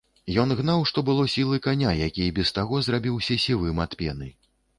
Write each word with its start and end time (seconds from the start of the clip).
Ён 0.43 0.53
гнаў 0.61 0.85
што 0.91 1.03
было 1.09 1.25
сілы 1.33 1.59
каня, 1.67 1.91
які 2.07 2.25
і 2.29 2.33
без 2.41 2.53
таго 2.59 2.81
зрабіўся 2.87 3.39
сівым 3.45 3.85
ад 3.87 3.91
пены. 4.03 4.33